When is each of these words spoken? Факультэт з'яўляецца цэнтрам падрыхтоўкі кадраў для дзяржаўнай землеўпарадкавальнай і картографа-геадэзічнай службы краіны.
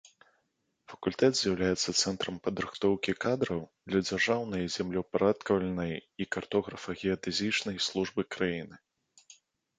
Факультэт 0.91 1.33
з'яўляецца 1.39 1.89
цэнтрам 2.01 2.39
падрыхтоўкі 2.47 3.11
кадраў 3.25 3.61
для 3.91 4.01
дзяржаўнай 4.07 4.63
землеўпарадкавальнай 4.77 5.93
і 6.25 6.29
картографа-геадэзічнай 6.39 7.77
службы 7.91 8.21
краіны. 8.39 8.75